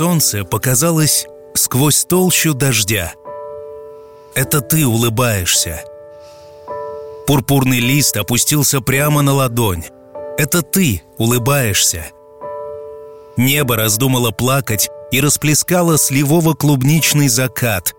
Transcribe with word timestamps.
солнце 0.00 0.44
показалось 0.46 1.26
сквозь 1.52 2.06
толщу 2.06 2.54
дождя. 2.54 3.12
Это 4.34 4.62
ты 4.62 4.86
улыбаешься. 4.86 5.84
Пурпурный 7.26 7.80
лист 7.80 8.16
опустился 8.16 8.80
прямо 8.80 9.20
на 9.20 9.34
ладонь. 9.34 9.84
Это 10.38 10.62
ты 10.62 11.02
улыбаешься. 11.18 12.06
Небо 13.36 13.76
раздумало 13.76 14.30
плакать 14.30 14.88
и 15.10 15.20
расплескало 15.20 15.98
сливово-клубничный 15.98 17.28
закат. 17.28 17.92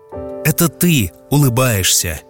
Это 0.44 0.68
ты 0.68 1.12
улыбаешься. 1.30 2.20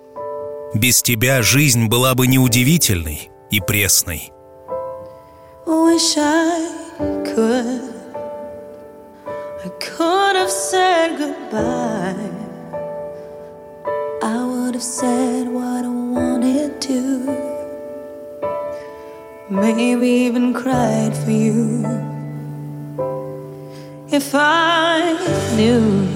Без 0.75 1.01
тебя 1.01 1.41
жизнь 1.41 1.87
была 1.87 2.15
бы 2.15 2.27
неудивительной 2.27 3.31
и 3.51 3.61
пресной. 3.61 4.33
Wish 5.65 6.19
I 6.19 6.69
could, 7.25 7.92
I 9.65 9.69
could 9.79 10.35
have 10.35 10.51
said 10.51 11.19
goodbye. 11.19 12.17
I 14.21 14.45
would 14.45 14.75
have 14.75 14.83
said 14.83 15.47
what 15.47 15.85
I 15.85 15.89
wanted 15.89 16.81
to. 16.81 16.99
Maybe 19.49 20.09
even 20.27 20.53
cried 20.53 21.17
for 21.17 21.31
you. 21.31 21.87
If 24.11 24.35
I 24.35 25.15
knew 25.55 26.09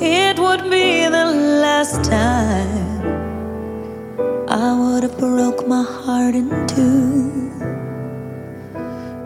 it 0.00 0.38
would 0.38 0.70
be 0.70 1.04
the 1.04 1.26
last 1.64 2.02
time, 2.02 3.02
I 4.48 4.72
would 4.80 5.02
have 5.02 5.18
broke 5.18 5.68
my 5.68 5.82
heart 5.82 6.34
in 6.34 6.48
two. 6.66 7.52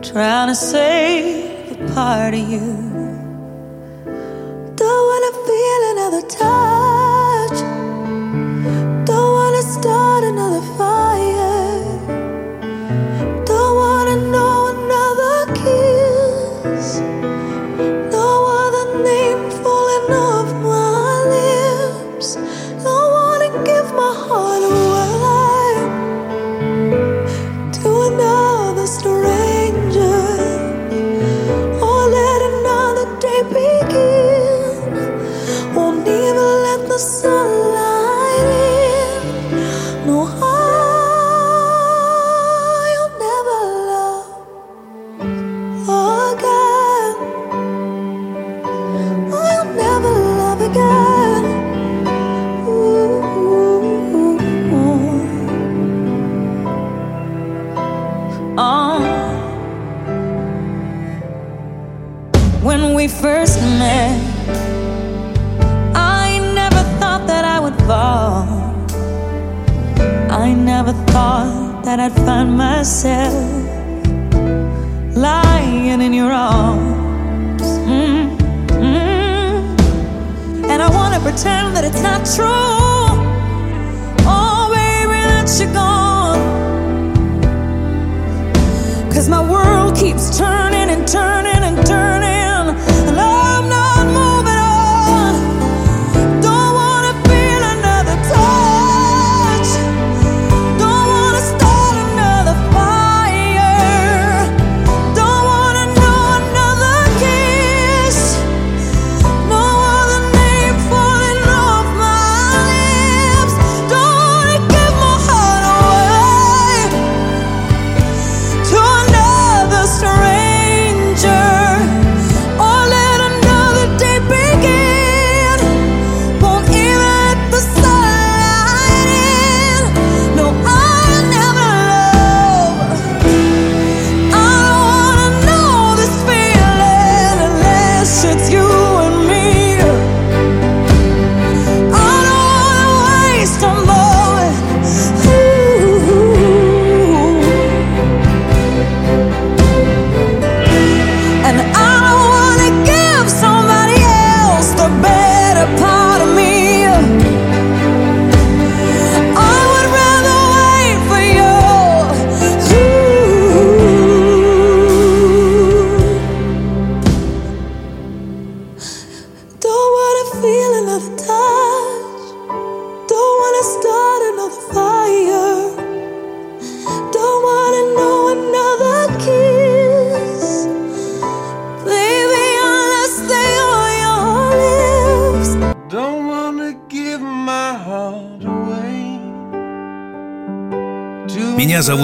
Trying 0.03 0.49
to 0.49 0.57
save 0.57 1.52
part 1.95 2.35
of 2.35 2.41
you. 2.49 2.67
Don't 4.77 5.05
wanna 5.11 5.33
feel 5.47 5.83
another 5.93 6.23
touch. 6.29 6.82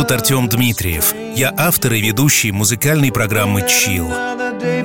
Зовут 0.09 0.23
Артем 0.23 0.49
Дмитриев. 0.49 1.15
Я 1.37 1.53
автор 1.57 1.93
и 1.93 2.01
ведущий 2.01 2.51
музыкальной 2.51 3.13
программы 3.13 3.67
«Чил». 3.69 4.09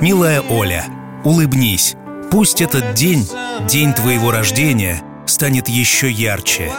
Милая 0.00 0.42
Оля, 0.42 0.86
улыбнись. 1.24 1.94
Пусть 2.30 2.60
этот 2.60 2.94
день, 2.94 3.26
день 3.68 3.94
твоего 3.94 4.30
рождения, 4.30 5.02
станет 5.26 5.68
еще 5.68 6.10
ярче. 6.10 6.70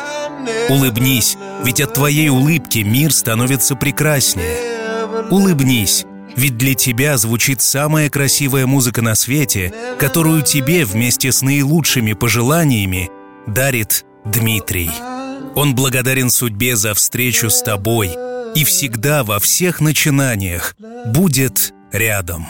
Улыбнись, 0.69 1.37
ведь 1.63 1.81
от 1.81 1.93
твоей 1.93 2.29
улыбки 2.29 2.79
мир 2.79 3.11
становится 3.11 3.75
прекраснее. 3.75 5.27
Улыбнись, 5.31 6.05
ведь 6.35 6.57
для 6.57 6.75
тебя 6.75 7.17
звучит 7.17 7.61
самая 7.61 8.09
красивая 8.09 8.67
музыка 8.67 9.01
на 9.01 9.15
свете, 9.15 9.73
которую 9.97 10.43
тебе 10.43 10.85
вместе 10.85 11.31
с 11.31 11.41
наилучшими 11.41 12.13
пожеланиями 12.13 13.09
дарит 13.47 14.05
Дмитрий. 14.23 14.91
Он 15.55 15.73
благодарен 15.73 16.29
судьбе 16.29 16.75
за 16.75 16.93
встречу 16.93 17.49
с 17.49 17.61
тобой 17.63 18.15
и 18.55 18.63
всегда 18.63 19.23
во 19.23 19.39
всех 19.39 19.81
начинаниях 19.81 20.75
будет 21.05 21.73
рядом. 21.91 22.47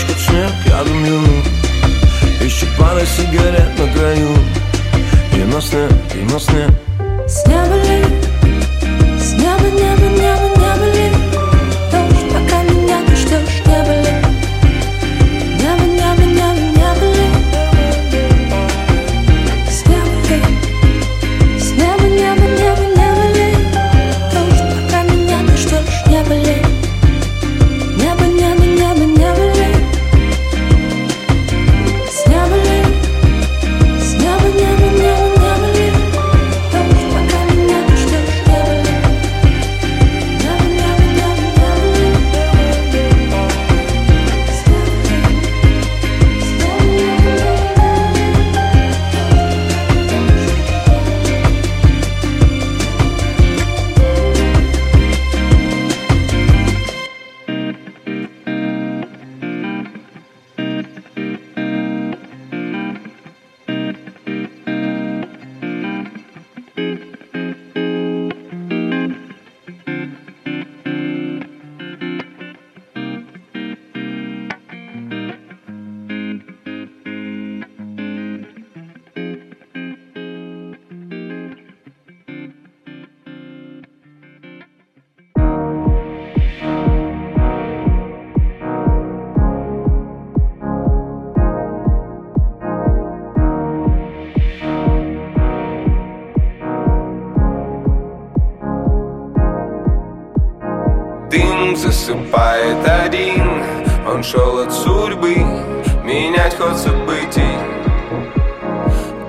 пачку 0.00 0.18
снег 0.18 0.52
я 0.66 0.84
гоню 0.84 1.20
ищу 2.40 2.66
пара 2.78 3.04
сигарет 3.04 3.78
на 3.78 3.92
краю 3.92 4.28
И 5.34 5.44
на 5.44 5.60
сне, 5.60 5.88
и 6.14 6.22
на 6.32 6.38
сне 6.38 6.68
С 7.26 7.46
неба 7.46 7.76
лет, 7.76 8.28
с 9.18 9.32
неба, 9.34 9.70
неба, 9.70 10.06
неба 10.20 10.49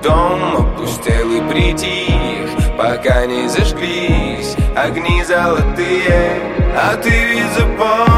Дом 0.02 0.56
опустел 0.56 1.30
и 1.30 1.40
притих, 1.48 2.76
пока 2.76 3.24
не 3.24 3.48
зажглись 3.48 4.56
огни 4.76 5.22
золотые, 5.22 6.40
а 6.76 6.96
ты 6.96 7.10
ведь 7.10 7.52
запомнил. 7.52 8.11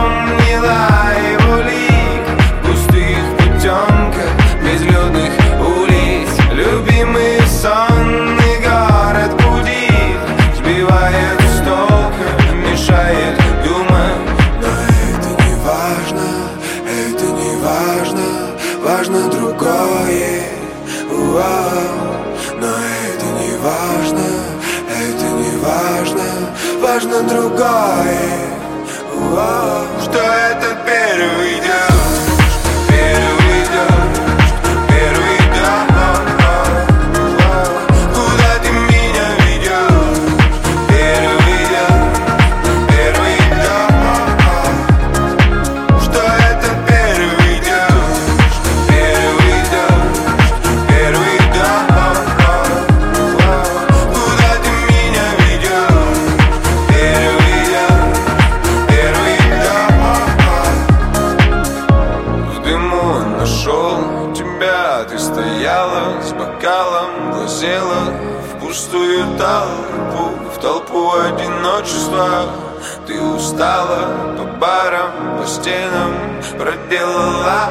была 77.14 77.68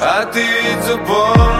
А 0.00 0.24
ты 0.32 0.42
ведь 0.42 0.84
запомнил 0.84 1.59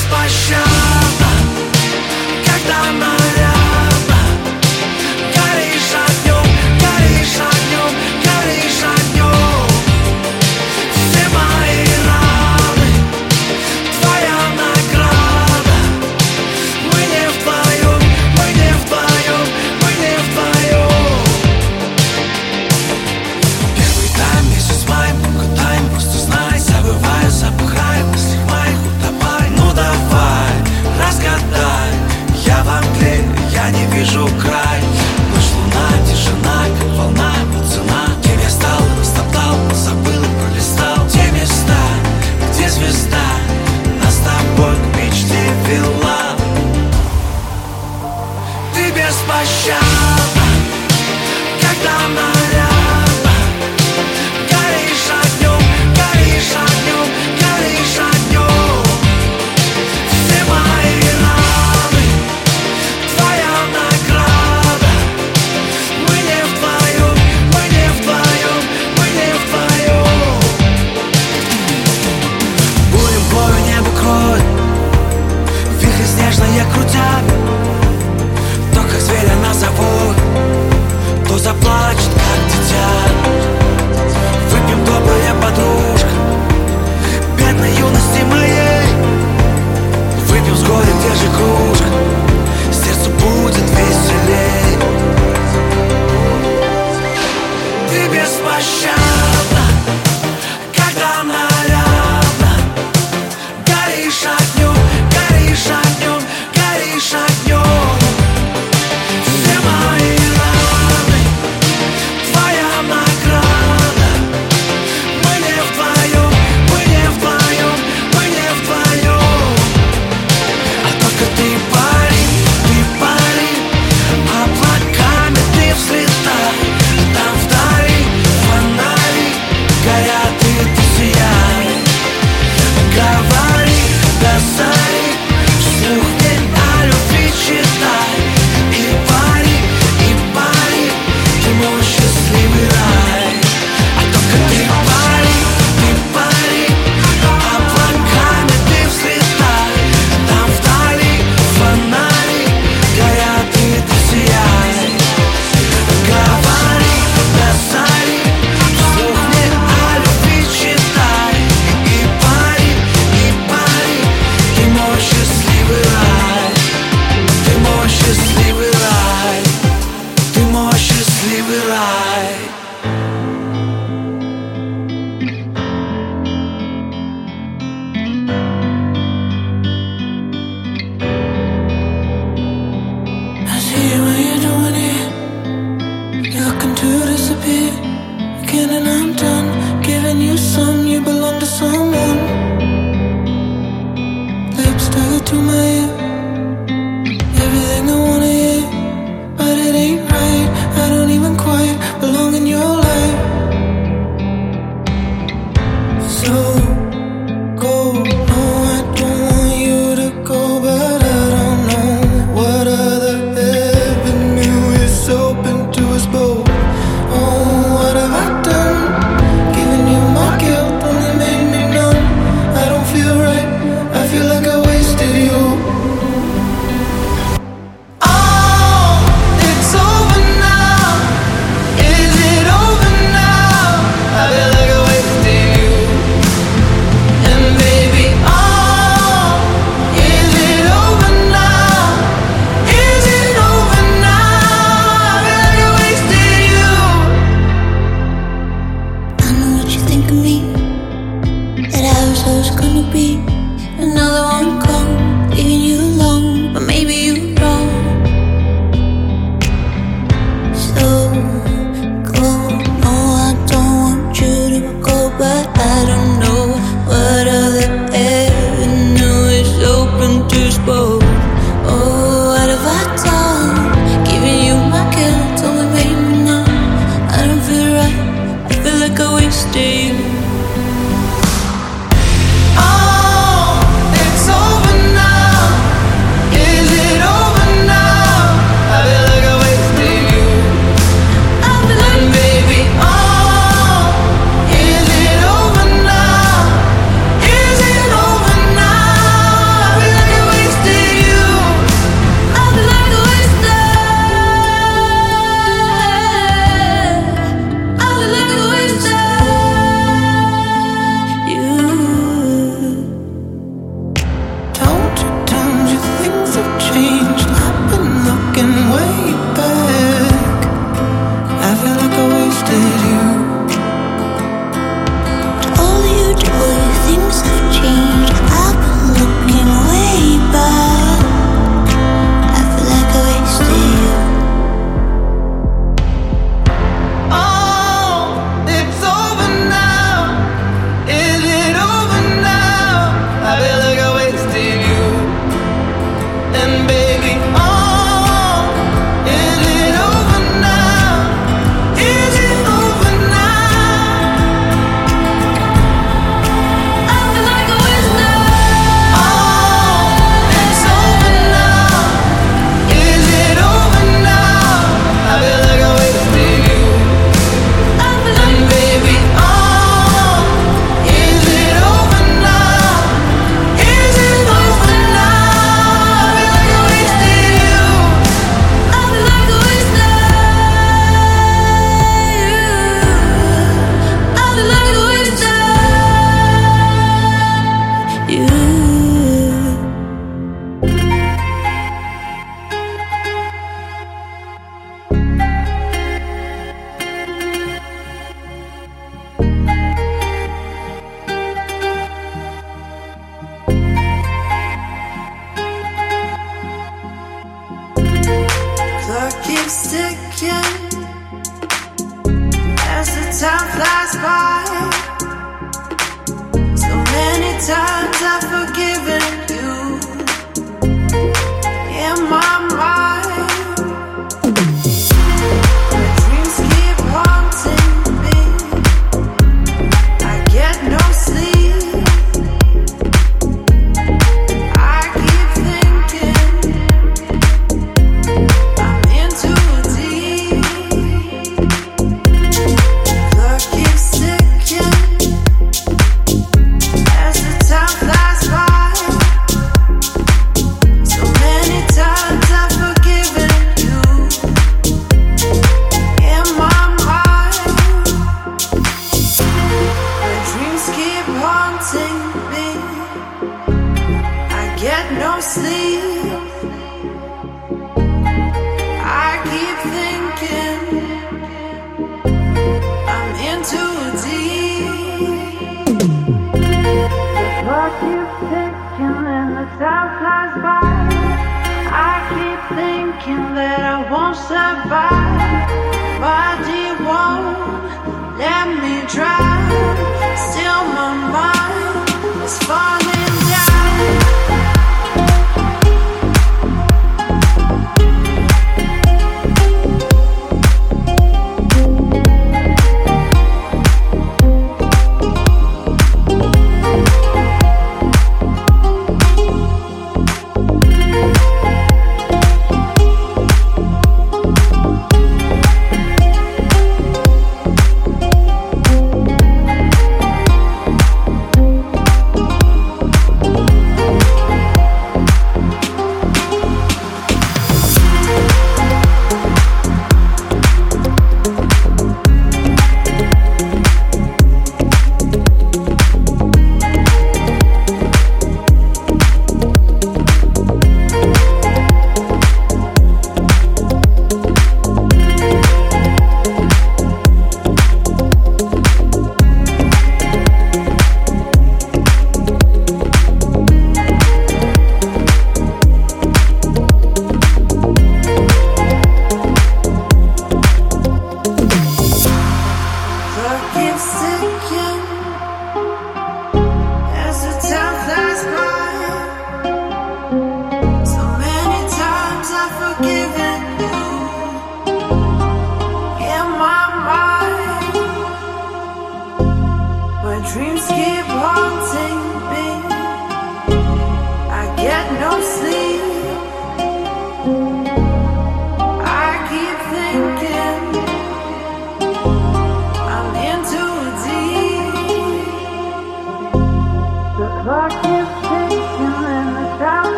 Ты 0.00 0.06
беспощадна 0.06 1.30
Когда 2.44 2.92
нарядно 2.92 3.19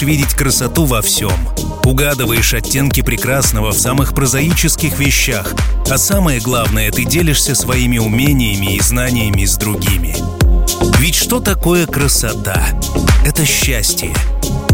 Умеешь 0.00 0.18
видеть 0.18 0.34
красоту 0.34 0.86
во 0.86 1.02
всем. 1.02 1.32
угадываешь 1.84 2.54
оттенки 2.54 3.02
прекрасного 3.02 3.70
в 3.70 3.78
самых 3.78 4.14
прозаических 4.14 4.98
вещах, 4.98 5.52
а 5.90 5.98
самое 5.98 6.40
главное, 6.40 6.90
ты 6.90 7.04
делишься 7.04 7.54
своими 7.54 7.98
умениями 7.98 8.76
и 8.76 8.80
знаниями 8.80 9.44
с 9.44 9.56
другими. 9.56 10.16
Ведь 10.98 11.16
что 11.16 11.40
такое 11.40 11.86
красота? 11.86 12.62
Это 13.26 13.44
счастье. 13.44 14.14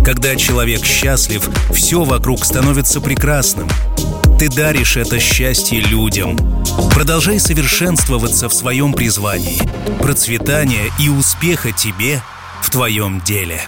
Когда 0.05 0.37
человек 0.37 0.85
счастлив, 0.85 1.49
все 1.73 2.05
вокруг 2.05 2.45
становится 2.45 3.01
прекрасным. 3.01 3.69
Ты 4.39 4.49
даришь 4.49 4.97
это 4.97 5.19
счастье 5.19 5.81
людям. 5.81 6.37
Продолжай 6.95 7.41
совершенствоваться 7.41 8.49
в 8.49 8.55
своем 8.55 8.93
призвании. 8.93 9.61
Процветания 10.01 10.93
и 11.01 11.09
успеха 11.09 11.73
тебе 11.73 12.23
в 12.63 12.71
твоем 12.71 13.21
деле. 13.23 13.63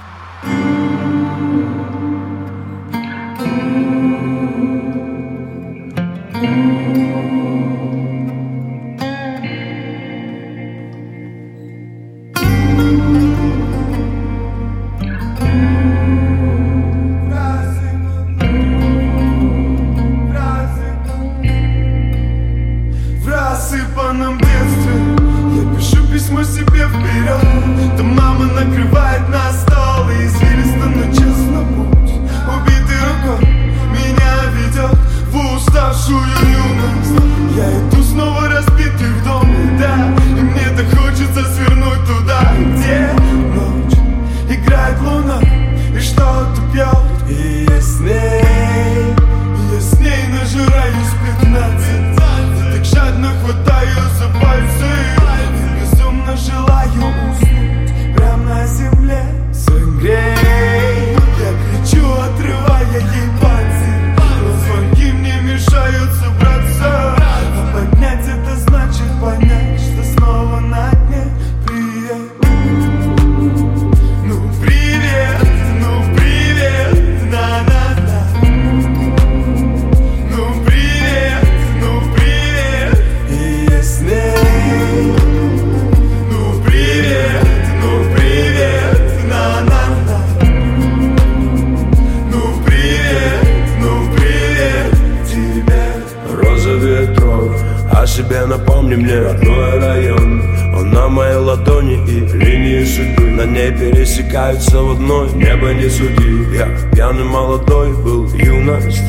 Пересекаются 104.19 104.83
в 104.83 104.93
одной. 104.93 105.31
Небо 105.33 105.73
не 105.73 105.89
суди, 105.89 106.57
я 106.57 106.69
пьяный 106.93 107.25
молодой 107.25 107.93
был 107.95 108.27
юность. 108.35 109.03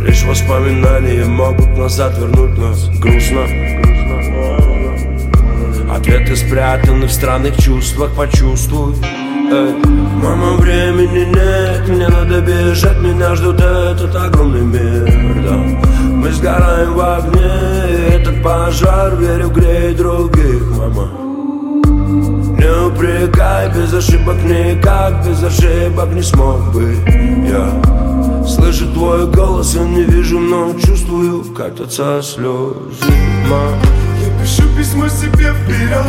Лишь 0.00 0.24
воспоминания 0.24 1.24
могут 1.24 1.76
назад 1.76 2.16
вернуть 2.18 2.58
нас. 2.58 2.88
Грустно. 2.98 3.46
Ответы 5.94 6.36
спрятаны 6.36 7.06
в 7.06 7.12
странных 7.12 7.56
чувствах, 7.56 8.14
почувствуй. 8.14 8.94
Эй, 9.50 9.74
Мама, 10.22 10.56
времени 10.56 11.26
нет, 11.26 11.88
мне 11.88 12.08
надо 12.08 12.40
бежать. 12.40 12.98
Меня 12.98 13.34
ждут 13.34 13.60
этот 13.60 14.14
огромный 14.14 14.62
мир, 14.62 15.42
да. 15.42 15.56
Мы 16.10 16.30
сгораем 16.32 16.94
в 16.94 17.00
огне, 17.00 17.50
этот 18.08 18.42
пожар. 18.42 19.16
Верю, 19.16 19.50
греет 19.50 19.96
других, 19.96 20.62
мама 20.76 21.23
Не 22.94 23.00
упрекай, 23.00 23.70
без 23.70 23.92
ошибок 23.92 24.36
никак 24.44 25.26
Без 25.26 25.42
ошибок 25.42 26.12
не 26.12 26.22
смог 26.22 26.72
бы 26.72 26.96
я. 27.48 28.46
Слышу 28.46 28.86
твой 28.92 29.26
голос, 29.26 29.74
я 29.74 29.82
не 29.82 30.04
вижу, 30.04 30.38
но 30.38 30.72
чувствую 30.78 31.44
Катятся 31.54 32.20
слезы, 32.22 33.14
мама 33.48 33.76
Я 34.20 34.42
пишу 34.42 34.62
письмо 34.76 35.08
себе 35.08 35.52
вперед 35.54 36.04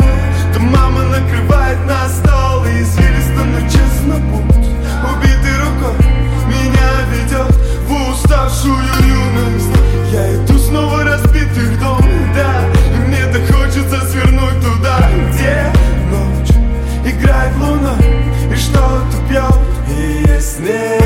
То 0.53 0.59
мама 0.59 1.01
накрывает 1.03 1.79
на 1.85 2.07
стол 2.09 2.65
И 2.65 2.81
извилисто, 2.81 3.43
но 3.43 3.61
честно 3.67 4.15
путь. 4.31 4.67
Убитой 5.11 5.57
рукой 5.59 6.05
меня 6.47 6.91
ведет 7.11 7.55
В 7.87 8.11
уставшую 8.11 8.75
юность. 8.75 9.69
Я 10.11 10.35
иду 10.35 10.57
снова 10.57 11.03
разбитый 11.03 11.24
И 20.57 21.04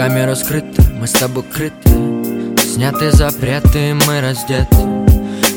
Камера 0.00 0.34
скрыта, 0.34 0.82
мы 0.98 1.06
с 1.06 1.12
тобой 1.12 1.42
крыты. 1.42 1.90
Сняты 2.56 3.12
запреты, 3.12 3.92
мы 4.06 4.22
раздеты. 4.22 4.74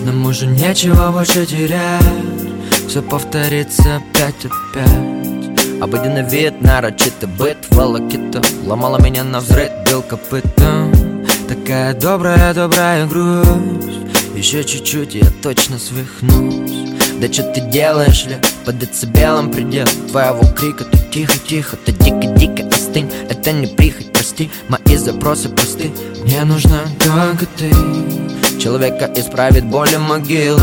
Нам 0.01 0.25
уже 0.25 0.47
нечего 0.47 1.13
больше 1.13 1.45
терять. 1.45 2.03
Все 2.89 3.01
повторится 3.01 4.01
опять 4.01 4.36
опять. 4.43 5.82
Обыденный 5.82 6.29
вид, 6.29 6.62
нарочито 6.62 7.25
быт 7.25 7.56
Волокита. 7.69 8.41
Ломала 8.65 9.01
меня 9.01 9.23
на 9.23 9.39
взрыв 9.39 9.69
Бил 9.86 10.01
копытом. 10.01 10.91
Такая 11.47 11.93
добрая, 11.93 12.53
добрая 12.53 13.08
грусть 13.08 13.47
Еще 14.36 14.65
чуть-чуть, 14.65 15.15
я 15.15 15.29
точно 15.41 15.79
свихнусь. 15.79 16.91
Да 17.21 17.32
что 17.32 17.43
ты 17.43 17.62
делаешь, 17.62 18.25
ли? 18.25 18.36
Под 18.65 18.77
децибелом 18.77 19.49
предел 19.51 19.86
Твоего 20.10 20.43
крика, 20.53 20.84
ты 20.84 20.97
тихо-тихо 20.97 21.77
Ты 21.77 21.93
дико-дико 21.93 22.53
остынь 22.93 23.12
Это 23.29 23.51
не 23.51 23.67
прихоть, 23.67 24.12
прости 24.12 24.49
Мои 24.69 24.95
запросы 24.97 25.49
просты. 25.49 25.91
Мне 26.23 26.43
нужна 26.43 26.82
только 26.99 27.45
ты. 27.58 27.71
Человека 28.60 29.12
исправит 29.15 29.65
боли 29.65 29.97
могилы. 29.97 30.62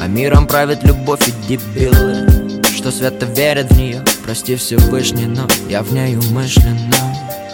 А 0.00 0.06
миром 0.06 0.46
правит 0.46 0.84
любовь 0.84 1.28
и 1.28 1.32
дебилы. 1.48 2.26
Что 2.74 2.90
свято 2.90 3.26
верят 3.26 3.70
в 3.70 3.78
нее 3.78 4.02
Прости 4.24 4.56
Всевышний, 4.56 5.26
но 5.26 5.46
я 5.68 5.82
в 5.82 5.92
ней 5.92 6.16
умышленно. 6.16 6.94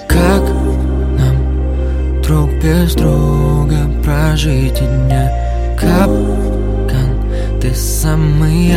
Как 0.09 0.43
нам 1.19 2.23
друг 2.23 2.51
без 2.63 2.95
друга 2.95 3.91
прожить 4.05 4.81
и 4.81 4.87
дня? 4.87 5.33
Капкан, 5.79 7.61
ты 7.61 7.75
самый 7.75 8.75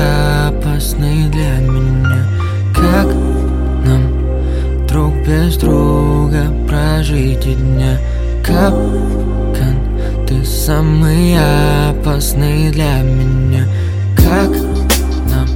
опасный 0.47 1.29
для 1.29 1.57
меня? 1.59 2.27
Как 2.73 3.07
нам 3.85 4.10
друг 4.91 5.13
без 5.25 5.55
друга 5.55 6.51
прожить 6.67 7.45
и 7.45 7.55
дня. 7.55 7.97
Капкан, 8.43 9.77
ты 10.27 10.43
самый 10.43 11.37
опасный 11.89 12.71
для 12.71 13.01
меня. 13.01 13.65
Как 14.17 14.49
нам 15.29 15.47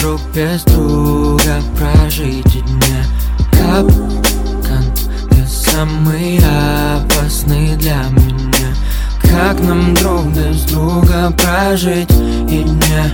друг 0.00 0.20
без 0.32 0.62
друга 0.62 1.60
прожить 1.76 2.54
и 2.54 2.60
дня. 2.60 3.04
Капкан, 3.50 4.84
ты 5.30 5.46
самый 5.48 6.38
опасный 6.38 7.74
для 7.76 8.04
меня. 8.12 8.72
Как 9.20 9.58
нам 9.60 9.94
друг 9.94 10.26
без 10.26 10.62
друга 10.62 11.32
прожить 11.32 12.10
и 12.48 12.62
дня. 12.62 13.10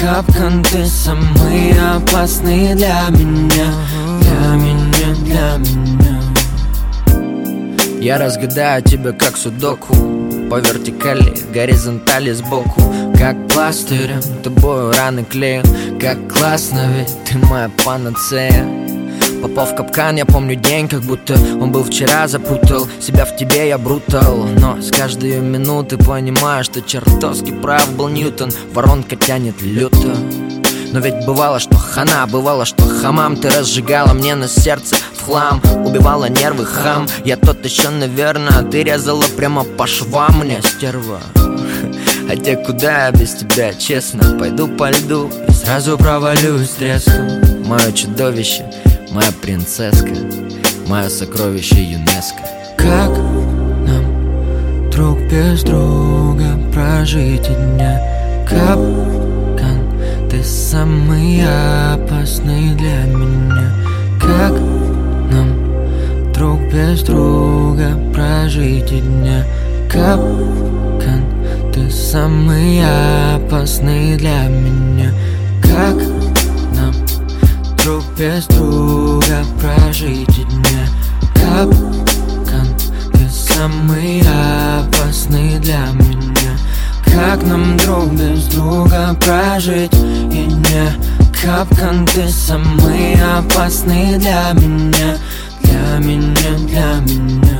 Капкан, 0.00 0.62
ты 0.62 0.86
самый 0.86 1.72
опасный 1.96 2.74
для 2.74 3.08
меня 3.10 3.72
Я 8.04 8.18
разгадаю 8.18 8.82
тебя 8.82 9.12
как 9.12 9.34
судоку. 9.34 9.94
По 10.50 10.60
вертикали, 10.60 11.34
горизонтали 11.54 12.32
сбоку. 12.32 12.82
Как 13.16 13.48
пластырем, 13.48 14.20
тобою 14.42 14.92
раны 14.92 15.24
клею. 15.24 15.62
Как 15.98 16.18
классно, 16.30 16.86
ведь 16.98 17.08
ты 17.24 17.38
моя 17.46 17.70
панацея. 17.82 18.68
Попал 19.40 19.64
в 19.64 19.74
капкан, 19.74 20.16
я 20.16 20.26
помню 20.26 20.54
день, 20.54 20.86
как 20.86 21.00
будто 21.00 21.32
он 21.32 21.72
был 21.72 21.82
вчера. 21.82 22.28
Запутал 22.28 22.86
себя 23.00 23.24
в 23.24 23.34
тебе, 23.38 23.68
я 23.68 23.78
брутал. 23.78 24.48
Но 24.58 24.82
с 24.82 24.90
каждой 24.90 25.40
минуты 25.40 25.96
понимаю, 25.96 26.62
что 26.62 26.82
чертовски 26.82 27.52
прав 27.52 27.90
был 27.96 28.08
Ньютон. 28.08 28.50
Воронка 28.74 29.16
тянет 29.16 29.62
люто. 29.62 30.14
Но 30.92 31.00
ведь 31.00 31.24
бывало, 31.24 31.58
что 31.58 31.74
хана, 31.78 32.26
бывало, 32.26 32.66
что 32.66 32.84
хамам 32.84 33.36
Ты 33.36 33.48
разжигала 33.48 34.12
мне 34.12 34.34
на 34.34 34.46
сердце 34.46 34.94
хлам 35.24 35.60
Убивала 35.84 36.28
нервы 36.28 36.64
хам. 36.66 37.06
Я 37.24 37.36
тот 37.36 37.64
еще, 37.64 37.90
наверное, 37.90 38.62
ты 38.62 38.82
резала 38.82 39.24
прямо 39.36 39.64
по 39.64 39.86
швам 39.86 40.40
мне, 40.40 40.60
стерва. 40.62 41.20
Хотя 42.28 42.56
куда 42.56 43.06
я 43.06 43.12
без 43.12 43.34
тебя, 43.34 43.74
честно? 43.74 44.38
Пойду 44.38 44.68
по 44.68 44.90
льду 44.90 45.30
и 45.48 45.52
сразу 45.52 45.98
провалюсь 45.98 46.70
треском 46.70 47.28
Мое 47.66 47.92
чудовище, 47.92 48.64
моя 49.10 49.30
принцесска 49.42 50.10
Мое 50.86 51.08
сокровище 51.08 51.82
ЮНЕСКО. 51.82 52.42
Как 52.76 53.10
нам 53.86 54.90
друг 54.90 55.18
без 55.30 55.62
друга 55.62 56.58
прожить 56.72 57.48
и 57.48 57.54
дня? 57.54 58.00
Капкан, 58.48 60.28
ты 60.30 60.42
самый 60.42 61.42
опасный 61.94 62.74
для 62.74 63.04
меня. 63.04 63.72
Как 64.20 64.52
без 66.74 67.02
друга 67.02 67.96
прожить 68.12 68.90
и 68.90 69.00
дня. 69.00 69.44
Капкан, 69.88 71.24
ты 71.72 71.88
самый 71.88 72.82
опасный 73.36 74.16
для 74.16 74.48
меня. 74.48 75.12
Как 75.62 75.94
нам 76.74 76.92
друг 77.76 78.02
без 78.18 78.46
друга 78.46 79.44
прожить 79.60 80.36
и 80.36 80.42
дня? 80.42 80.88
Капкан, 81.34 82.66
ты 83.12 83.28
самый 83.30 84.22
опасный 84.22 85.60
для 85.60 85.86
меня. 85.92 86.58
Как 87.04 87.40
нам 87.44 87.76
друг 87.76 88.12
без 88.14 88.46
друга 88.46 89.16
прожить 89.24 89.94
и 89.94 90.46
дня? 90.46 90.92
Капкан, 91.40 92.04
ты 92.06 92.28
самый 92.28 93.14
опасный 93.38 94.18
для 94.18 94.52
меня 94.54 95.16
Для 95.74 95.98
меня, 95.98 96.56
для 96.68 97.00
меня 97.00 97.53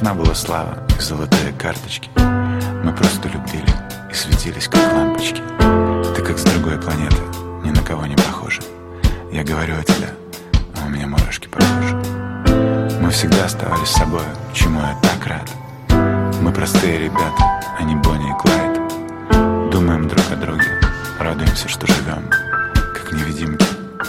нужна 0.00 0.14
была 0.14 0.34
слава 0.34 0.78
и 0.98 1.02
золотые 1.02 1.52
карточки. 1.58 2.08
Мы 2.16 2.90
просто 2.94 3.28
любили 3.28 3.70
и 4.10 4.14
светились, 4.14 4.66
как 4.66 4.94
лампочки. 4.94 5.42
Ты 6.16 6.22
как 6.22 6.38
с 6.38 6.42
другой 6.44 6.80
планеты, 6.80 7.20
ни 7.62 7.70
на 7.70 7.82
кого 7.82 8.06
не 8.06 8.16
похожа. 8.16 8.62
Я 9.30 9.44
говорю 9.44 9.74
о 9.78 9.82
тебе, 9.82 10.08
а 10.80 10.86
у 10.86 10.88
меня 10.88 11.06
мурашки 11.06 11.48
по. 11.48 11.58
Мы 12.98 13.10
всегда 13.10 13.44
оставались 13.44 13.90
собой, 13.90 14.22
чему 14.54 14.80
я 14.80 14.96
так 15.02 15.26
рад. 15.26 15.50
Мы 16.40 16.50
простые 16.50 16.98
ребята, 16.98 17.60
а 17.78 17.82
не 17.82 17.94
Бонни 17.96 18.30
и 18.30 18.38
Клайд. 18.38 19.70
Думаем 19.70 20.08
друг 20.08 20.24
о 20.32 20.36
друге, 20.36 20.80
радуемся, 21.18 21.68
что 21.68 21.86
живем, 21.86 22.30
как 22.94 23.12
невидимки, 23.12 23.66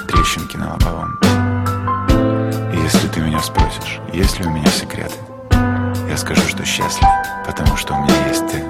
трещинки 0.07 0.55
на 0.55 0.71
лобовом. 0.71 1.19
И 2.73 2.77
если 2.77 3.09
ты 3.09 3.19
меня 3.19 3.41
спросишь, 3.41 3.99
есть 4.13 4.39
ли 4.39 4.45
у 4.45 4.51
меня 4.51 4.67
секреты, 4.67 5.15
я 6.11 6.17
скажу, 6.17 6.41
что 6.41 6.65
счастлив, 6.65 7.07
потому 7.45 7.77
что 7.77 7.93
у 7.93 8.03
меня 8.03 8.27
есть 8.27 8.45
ты. 8.51 8.61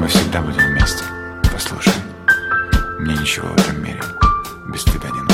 Мы 0.00 0.06
всегда 0.06 0.40
будем 0.40 0.64
вместе. 0.68 1.02
Послушай, 1.52 1.92
мне 3.00 3.16
ничего 3.16 3.48
в 3.48 3.58
этом 3.58 3.82
мире 3.82 4.00
без 4.68 4.84
тебя 4.84 5.10
не 5.10 5.25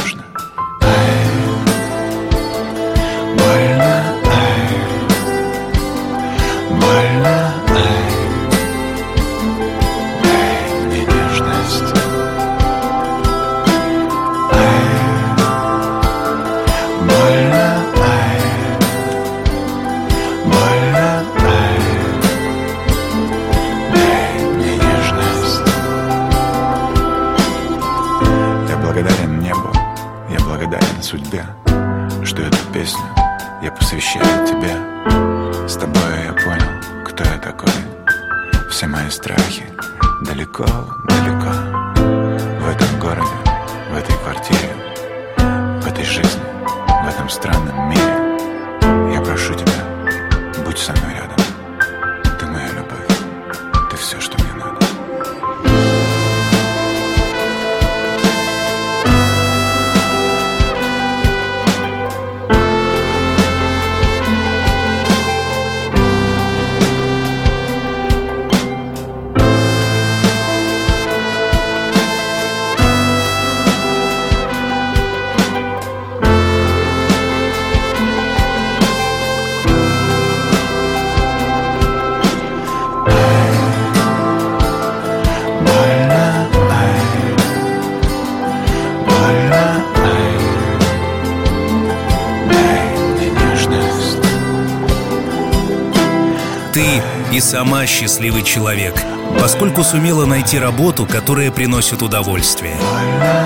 сама 97.43 97.87
счастливый 97.87 98.43
человек, 98.43 98.95
поскольку 99.39 99.83
сумела 99.83 100.25
найти 100.25 100.59
работу, 100.59 101.07
которая 101.07 101.51
приносит 101.51 102.01
удовольствие. 102.03 102.77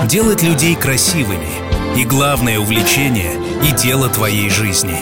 Делать 0.05 0.43
людей 0.43 0.75
красивыми 0.75 1.49
и 1.97 2.05
главное 2.05 2.59
увлечение 2.59 3.33
и 3.67 3.71
дело 3.71 4.07
твоей 4.07 4.49
жизни. 4.49 4.99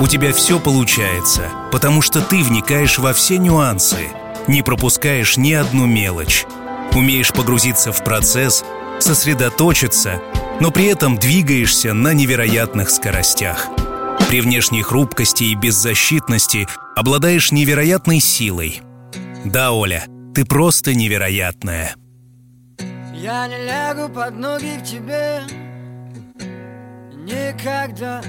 У 0.00 0.06
тебя 0.08 0.32
все 0.32 0.58
получается, 0.58 1.50
потому 1.70 2.02
что 2.02 2.20
ты 2.20 2.42
вникаешь 2.42 2.98
во 2.98 3.12
все 3.12 3.38
нюансы, 3.38 4.08
не 4.48 4.62
пропускаешь 4.62 5.36
ни 5.36 5.52
одну 5.52 5.86
мелочь, 5.86 6.46
умеешь 6.94 7.32
погрузиться 7.32 7.92
в 7.92 8.02
процесс, 8.02 8.64
сосредоточиться, 8.98 10.20
но 10.60 10.70
при 10.70 10.86
этом 10.86 11.16
двигаешься 11.16 11.92
на 11.92 12.12
невероятных 12.12 12.90
скоростях. 12.90 13.68
При 14.28 14.40
внешней 14.40 14.82
хрупкости 14.82 15.44
и 15.44 15.54
беззащитности 15.54 16.66
обладаешь 16.96 17.52
невероятной 17.52 18.20
силой. 18.20 18.82
Да, 19.44 19.72
Оля, 19.72 20.06
ты 20.34 20.44
просто 20.44 20.94
невероятная. 20.94 21.94
Я 23.12 23.46
не 23.46 23.58
лягу 23.64 24.12
под 24.12 24.34
ноги 24.34 24.78
к 24.80 24.84
тебе. 24.84 25.42
Никогда. 27.14 28.22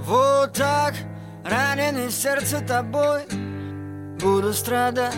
Вот 0.00 0.52
так, 0.52 0.94
раненый 1.44 2.08
в 2.08 2.12
сердце 2.12 2.60
тобой. 2.60 3.22
Буду 4.20 4.52
страдать. 4.52 5.14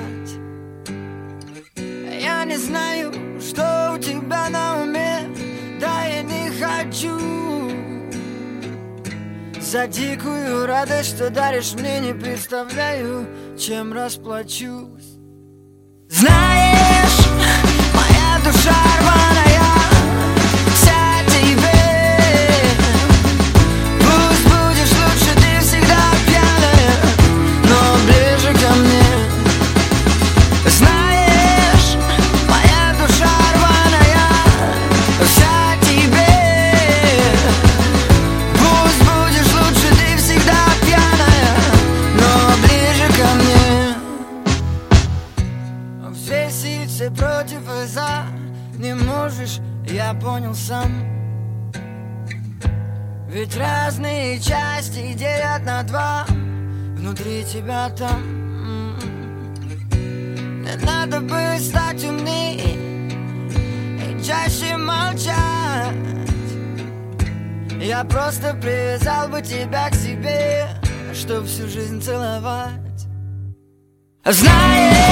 Я 1.76 2.44
не 2.44 2.56
знаю, 2.56 3.12
что 3.40 3.94
у 3.96 3.98
тебя 3.98 4.48
на 4.48 4.82
уме. 4.82 5.28
Да 5.80 6.04
я 6.04 6.22
не 6.22 6.50
хочу 6.50 7.47
За 9.70 9.86
дикую 9.86 10.64
радость, 10.66 11.16
что 11.16 11.28
даришь 11.28 11.74
мне 11.74 12.00
Не 12.00 12.14
представляю, 12.14 13.28
чем 13.58 13.92
расплачусь. 13.92 15.18
Знаешь, 16.08 17.26
моя 17.92 18.42
душа 18.42 18.74
рваная 18.98 19.47
тебя 57.48 57.88
там. 57.96 58.22
М. 58.66 58.98
Не 60.62 60.76
надо 60.84 61.20
бы 61.20 61.58
стать 61.58 62.04
умней 62.04 62.60
И 62.60 64.22
чаще 64.22 64.76
молчать. 64.76 65.96
Я 67.80 68.04
просто 68.04 68.52
привязал 68.54 69.28
бы 69.28 69.40
тебя 69.40 69.88
к 69.88 69.94
себе 69.94 70.68
Чтоб 71.14 71.46
всю 71.46 71.68
жизнь 71.68 72.02
целовать. 72.02 73.06
Знаешь, 74.24 75.07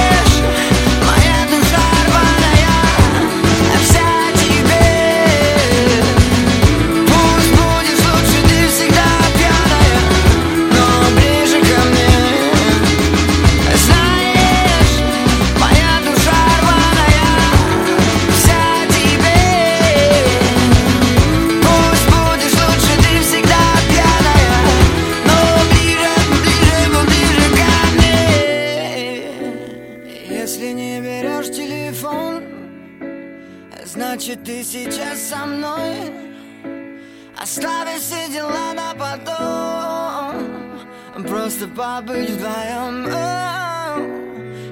побыть 41.77 42.31
вдвоем 42.31 43.05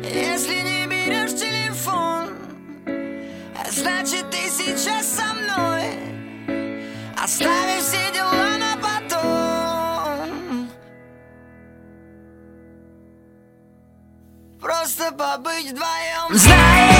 Если 0.03 0.56
не 0.56 0.88
берешь 0.88 1.34
телефон 1.34 2.30
Значит, 3.70 4.30
ты 4.32 4.49
сейчас 4.49 5.06
со 5.06 5.34
мной. 5.34 5.84
Оставив 7.22 7.82
все 7.82 8.12
дела 8.14 8.58
на 8.58 8.78
потом. 8.82 10.70
Просто 14.62 15.12
побыть 15.12 15.72
вдвоем 15.72 16.34
Знаешь, 16.34 16.95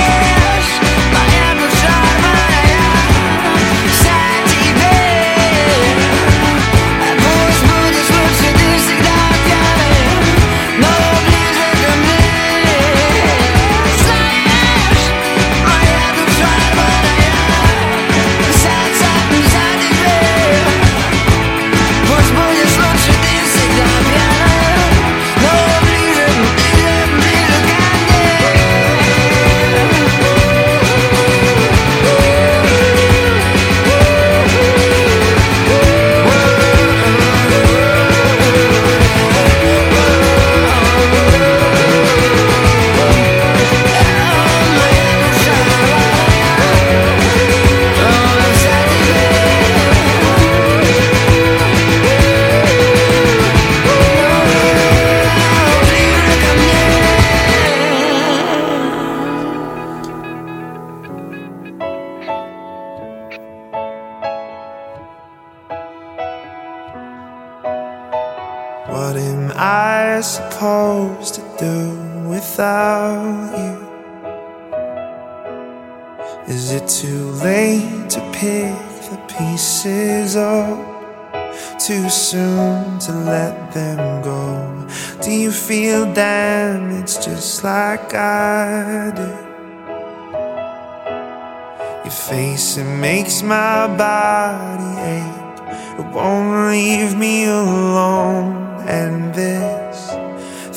makes 93.16 93.42
my 93.42 93.86
body 93.96 94.92
ache. 95.16 95.60
It 96.00 96.06
won't 96.14 96.70
leave 96.70 97.12
me 97.16 97.46
alone. 97.46 98.52
And 99.00 99.34
this 99.40 99.96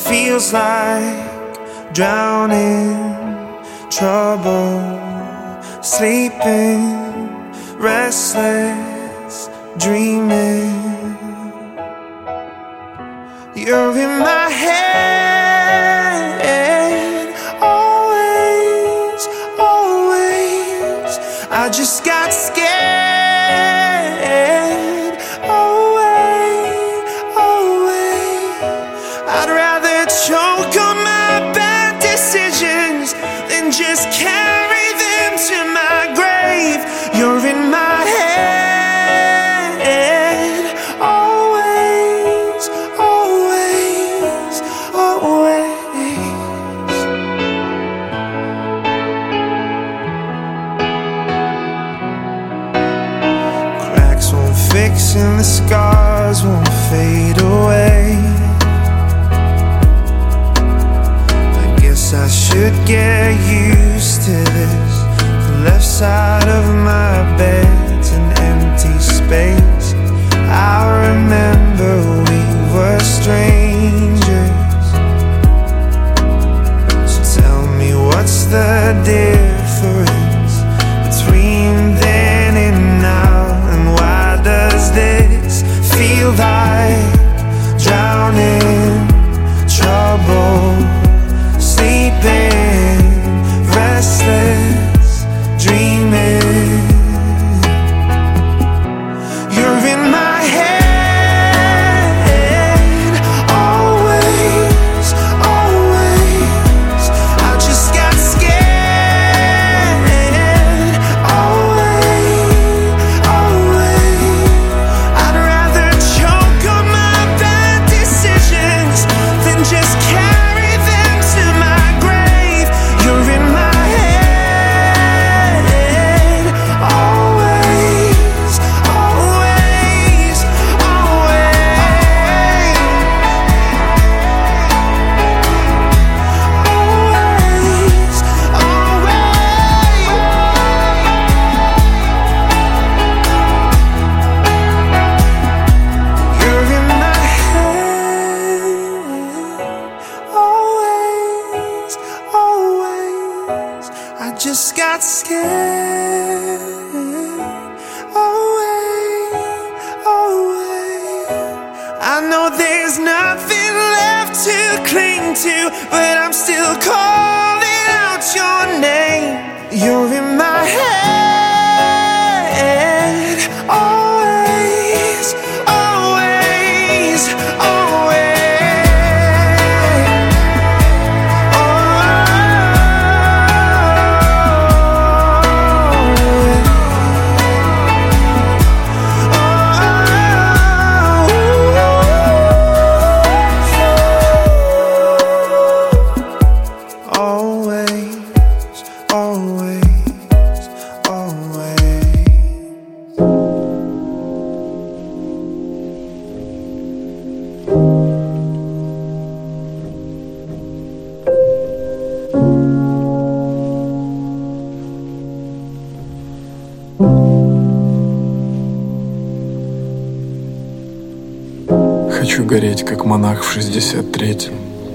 feels 0.07 0.53
like 0.53 1.19
drowning, 1.93 2.95
trouble, 3.97 4.79
sleeping, 5.81 6.81
restless, 7.77 9.35
dreaming. 9.77 10.77
You're 13.53 13.95
in 14.05 14.13
my 14.31 14.47
head, 14.61 14.78
of 66.59 66.75
my 66.75 67.37
bed's 67.37 68.11
an 68.11 68.27
empty 68.49 68.97
space. 68.99 69.93
I 70.73 70.79
remember 71.07 71.91
we 72.29 72.41
were 72.73 72.99
strangers. 73.17 74.87
So 77.11 77.41
tell 77.41 77.61
me 77.79 77.93
what's 77.95 78.45
the 78.45 79.01
difference 79.05 79.48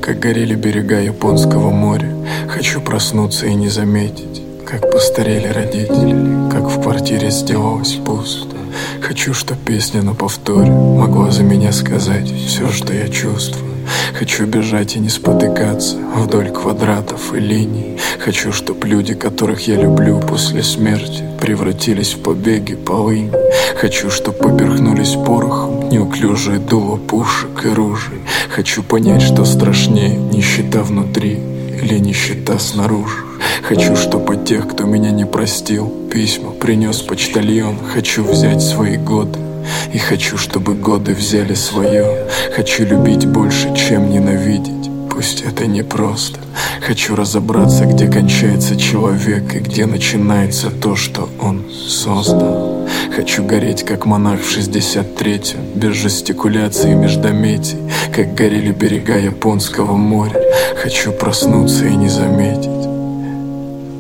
Как 0.05 0.19
горели 0.19 0.55
берега 0.55 1.01
Японского 1.01 1.71
моря. 1.71 2.11
Хочу 2.47 2.83
проснуться 2.83 3.47
и 3.47 3.55
не 3.55 3.71
заметить 3.71 4.43
Как 4.67 4.93
постарели 4.93 5.49
родители 5.49 6.51
Как 6.51 6.65
в 6.65 6.83
квартире 6.83 7.31
сделалось 7.31 7.95
пусто. 7.95 8.55
Хочу, 9.01 9.33
чтоб 9.33 9.57
песня 9.57 10.03
на 10.03 10.13
повторе 10.13 10.71
Могла 10.71 11.31
за 11.31 11.43
меня 11.43 11.73
сказать 11.73 12.31
все, 12.31 12.69
что 12.69 12.93
я 12.93 13.09
чувствую. 13.09 13.73
Хочу 14.13 14.45
бежать 14.45 14.95
и 14.95 15.01
не 15.01 15.09
спотыкаться 15.09 15.97
Вдоль 15.97 16.51
квадратов 16.51 17.33
и 17.33 17.41
линий. 17.41 17.97
Хочу, 18.19 18.53
чтоб 18.53 18.85
люди, 18.85 19.15
которых 19.15 19.67
я 19.69 19.77
люблю 19.77 20.21
После 20.21 20.63
смерти 20.63 21.23
превратились 21.41 22.13
в 22.13 22.19
побеги 22.21 22.75
полыни. 22.75 23.33
Хочу, 23.81 24.11
чтоб 24.11 24.37
поперхнулись 24.37 25.15
порохом 25.15 25.74
Неуклюжие 25.91 26.59
дуло 26.59 26.97
пушек 26.97 27.65
и 27.65 27.69
ружей. 27.69 28.21
Хочу 28.49 28.83
понять, 28.83 29.23
что 29.23 29.45
страшнее 29.45 30.17
Нищета 30.17 30.83
внутри 30.83 31.39
или 31.83 31.99
нищета 31.99 32.59
снаружи. 32.59 33.25
Хочу, 33.63 33.97
чтоб 33.97 34.31
от 34.31 34.45
тех, 34.45 34.69
кто 34.69 34.85
меня 34.85 35.11
не 35.11 35.25
простил 35.25 35.93
Письма 36.11 36.51
принес 36.51 37.01
почтальон. 37.03 37.79
Хочу 37.93 38.25
взять 38.25 38.63
свои 38.63 38.97
годы 38.97 39.39
И 39.93 39.99
хочу, 39.99 40.37
чтобы 40.37 40.75
годы 40.75 41.15
взяли 41.15 41.55
свое. 41.55 42.29
Хочу 42.55 42.85
любить 42.85 43.27
больше, 43.27 43.75
чем 43.77 44.11
ненавидеть 44.11 44.84
Пусть 45.15 45.43
это 45.43 45.69
не 45.69 45.85
просто 45.85 46.41
Хочу 46.85 47.15
разобраться, 47.15 47.85
где 47.87 48.09
кончается 48.09 48.75
человек 48.77 49.55
И 49.55 49.61
где 49.61 49.87
начинается 49.87 50.71
то, 50.71 50.97
что 50.97 51.29
он 51.41 51.71
создал. 51.71 52.89
Хочу 53.15 53.45
гореть, 53.45 53.85
как 53.85 54.07
монах 54.07 54.41
в 54.41 54.59
63-м 54.59 55.79
Без 55.79 55.95
жестикуляции 55.95 56.91
и 56.91 56.95
междометий 56.97 57.79
Как 58.13 58.35
горели 58.35 58.73
берега 58.73 59.17
Японского 59.17 59.95
моря. 59.97 60.41
Хочу 60.83 61.13
проснуться 61.13 61.87
и 61.87 61.95
не 61.95 62.09
заметить 62.09 62.89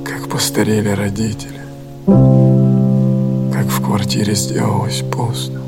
Как 0.04 0.28
постарели 0.28 0.88
родители 0.88 1.60
Как 3.52 3.66
в 3.66 3.80
квартире 3.84 4.34
сделалось 4.34 5.04
пусто 5.12 5.60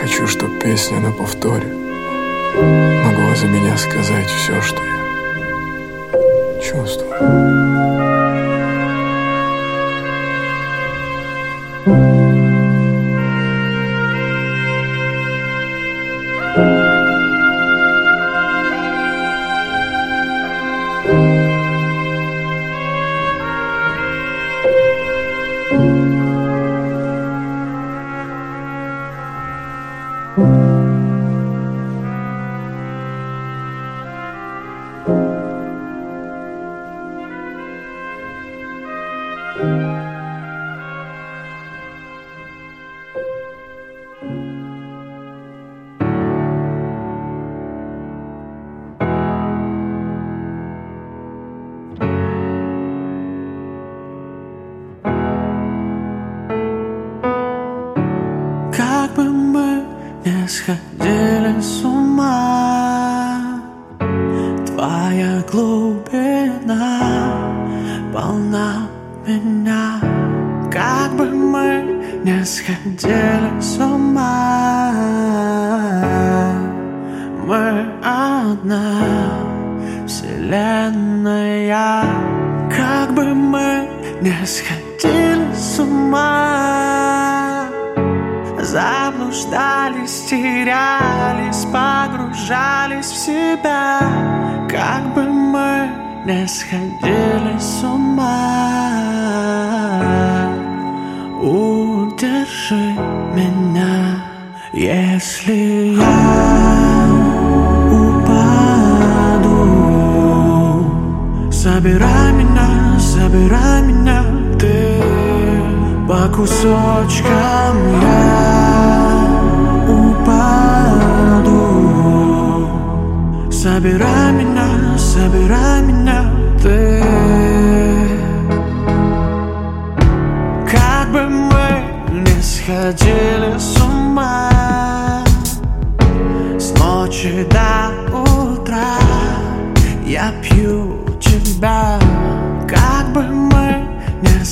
Хочу, 0.00 0.26
чтоб 0.26 0.50
песня 0.60 0.98
на 0.98 1.12
повторе 1.12 1.81
Могла 2.54 3.34
за 3.34 3.46
меня 3.46 3.76
сказать 3.76 4.28
все, 4.28 4.60
что 4.60 4.82
я 4.82 6.60
чувствую. 6.60 8.01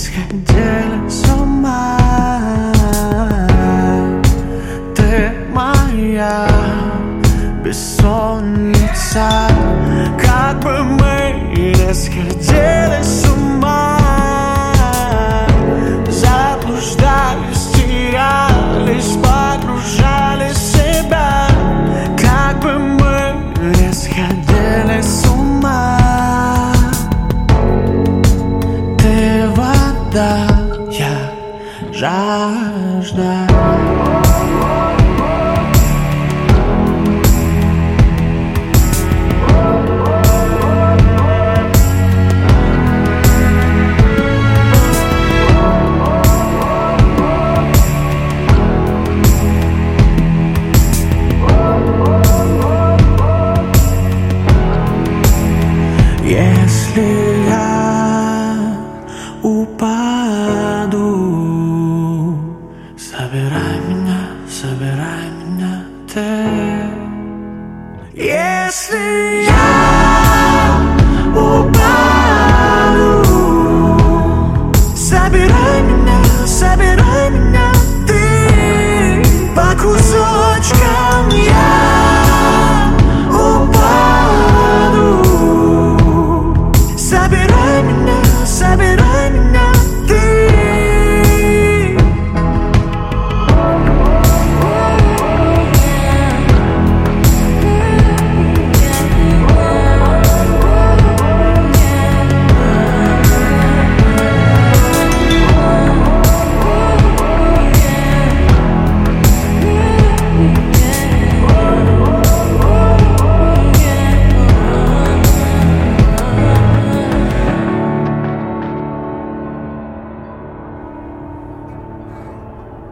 scatter 0.01 0.80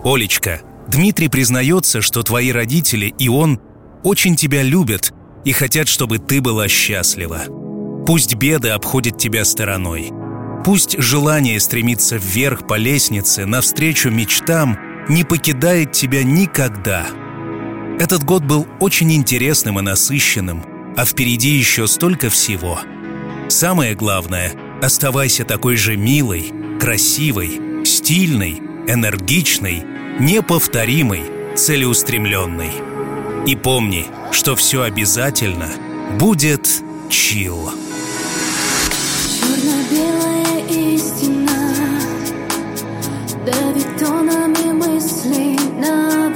Олечка, 0.08 0.62
Дмитрий 0.88 1.28
признается, 1.28 2.00
что 2.00 2.22
твои 2.22 2.50
родители 2.50 3.14
и 3.18 3.28
он 3.28 3.60
очень 4.02 4.36
тебя 4.36 4.62
любят 4.62 5.12
и 5.44 5.52
хотят, 5.52 5.86
чтобы 5.86 6.18
ты 6.18 6.40
была 6.40 6.66
счастлива. 6.66 7.42
Пусть 8.06 8.34
беды 8.36 8.70
обходят 8.70 9.18
тебя 9.18 9.44
стороной. 9.44 10.10
Пусть 10.64 10.98
желание 10.98 11.60
стремиться 11.60 12.16
вверх 12.16 12.66
по 12.66 12.78
лестнице, 12.78 13.44
навстречу 13.44 14.08
мечтам, 14.08 14.78
не 15.10 15.24
покидает 15.24 15.92
тебя 15.92 16.24
никогда. 16.24 17.06
Этот 18.00 18.24
год 18.24 18.44
был 18.44 18.66
очень 18.80 19.12
интересным 19.12 19.78
и 19.78 19.82
насыщенным, 19.82 20.64
а 20.96 21.04
впереди 21.04 21.50
еще 21.50 21.86
столько 21.86 22.30
всего. 22.30 22.80
Самое 23.50 23.94
главное— 23.94 24.54
оставайся 24.82 25.44
такой 25.44 25.76
же 25.76 25.98
милой, 25.98 26.50
красивой, 26.80 27.84
стильной, 27.84 28.62
энергичной, 28.88 29.97
неповторимой, 30.18 31.22
целеустремленной. 31.54 32.72
И 33.46 33.56
помни, 33.56 34.06
что 34.32 34.56
все 34.56 34.82
обязательно 34.82 35.70
будет 36.18 36.68
чил. 37.08 37.70
Черно-белая 39.24 40.66
истина 40.68 41.48
Давит 43.46 43.96
тонами 43.98 44.72
мыслей 44.72 45.58
на 45.80 46.28